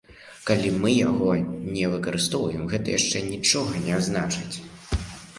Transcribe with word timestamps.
Калі 0.49 0.69
мы 0.83 0.91
яго 0.93 1.27
не 1.75 1.85
выкарыстоўваем, 1.91 2.63
гэта 2.71 2.95
яшчэ 2.99 3.21
нічога 3.33 3.83
не 3.83 3.99
значыць. 4.07 4.55